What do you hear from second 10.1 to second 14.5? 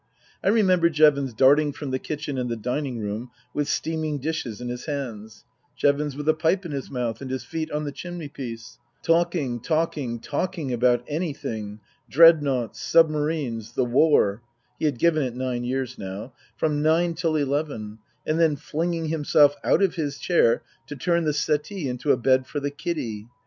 talking about anything Dreadnoughts, submarines, the War